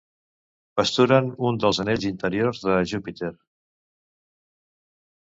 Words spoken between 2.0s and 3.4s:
interiors de Júpiter.